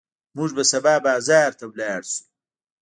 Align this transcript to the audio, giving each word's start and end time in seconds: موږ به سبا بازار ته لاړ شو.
موږ 0.37 0.49
به 0.57 0.63
سبا 0.71 0.93
بازار 1.07 1.51
ته 1.59 1.65
لاړ 1.79 2.01
شو. 2.11 2.21